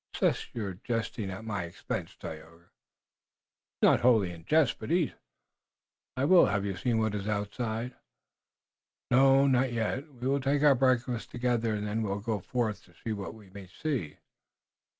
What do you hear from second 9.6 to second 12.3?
yet. We will take our breakfast together, and then we will